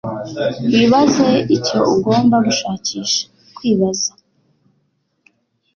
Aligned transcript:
Wibaze 0.75 1.29
icyo 1.55 1.77
ugomba 1.95 2.35
gushakisha; 2.45 3.21
kwibaza, 3.55 4.11